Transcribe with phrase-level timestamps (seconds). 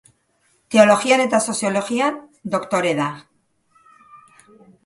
[0.75, 2.17] Teologian eta Soziologian
[2.57, 3.11] doktore da.